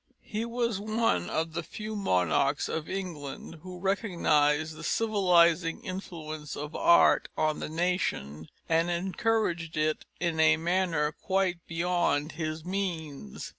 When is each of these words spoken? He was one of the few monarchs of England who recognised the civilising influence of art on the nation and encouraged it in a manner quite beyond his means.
He 0.23 0.45
was 0.45 0.79
one 0.79 1.29
of 1.29 1.53
the 1.53 1.61
few 1.61 1.95
monarchs 1.95 2.67
of 2.67 2.89
England 2.89 3.59
who 3.61 3.77
recognised 3.77 4.75
the 4.75 4.83
civilising 4.83 5.85
influence 5.85 6.57
of 6.57 6.75
art 6.75 7.29
on 7.37 7.59
the 7.59 7.69
nation 7.69 8.49
and 8.67 8.89
encouraged 8.89 9.77
it 9.77 10.05
in 10.19 10.39
a 10.39 10.57
manner 10.57 11.11
quite 11.11 11.59
beyond 11.67 12.31
his 12.31 12.65
means. 12.65 13.47